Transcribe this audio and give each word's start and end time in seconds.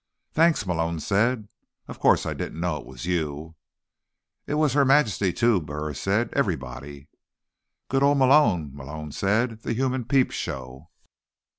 "Thanks," 0.33 0.65
Malone 0.65 0.99
said. 0.99 1.47
"Of 1.87 1.99
course, 1.99 2.25
I 2.25 2.33
didn't 2.33 2.59
know 2.59 2.77
it 2.77 2.87
was 2.87 3.05
you." 3.05 3.53
"It 4.47 4.55
was 4.55 4.73
Her 4.73 4.83
Majesty 4.83 5.31
too," 5.31 5.61
Burris 5.61 6.01
said. 6.01 6.33
"Everybody." 6.33 7.07
"Good 7.87 8.01
old 8.01 8.17
Malone," 8.17 8.71
Malone 8.73 9.11
said. 9.11 9.61
"The 9.61 9.73
human 9.73 10.05
peep 10.05 10.31
show." 10.31 10.89